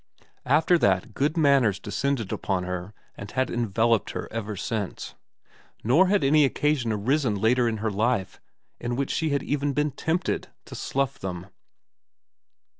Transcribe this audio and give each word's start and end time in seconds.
After 0.47 0.79
that 0.79 1.13
good 1.13 1.37
manners 1.37 1.77
descended 1.77 2.31
upon 2.33 2.63
her, 2.63 2.95
and 3.13 3.29
had 3.29 3.51
enveloped 3.51 4.13
her 4.13 4.27
ever 4.33 4.55
since. 4.55 5.13
Nor 5.83 6.07
had 6.07 6.23
any 6.23 6.43
occasion 6.43 6.91
arisen 6.91 7.35
later 7.35 7.67
in 7.67 7.77
her 7.77 7.91
life 7.91 8.41
in 8.79 8.95
which 8.95 9.11
she 9.11 9.29
had 9.29 9.43
even 9.43 9.73
been 9.73 9.91
tempted 9.91 10.47
to 10.65 10.73
slough 10.73 11.19
them. 11.19 11.45